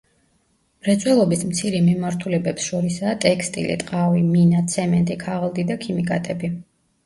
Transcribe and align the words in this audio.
მრეწველობის 0.85 1.43
მცირე 1.49 1.81
მიმართულებებს 1.89 2.65
შორისაა 2.71 3.13
ტექსტილი, 3.27 3.77
ტყავი, 3.85 4.27
მინა, 4.33 4.67
ცემენტი, 4.77 5.23
ქაღალდი 5.29 5.71
და 5.73 5.83
ქიმიკატები. 5.89 6.55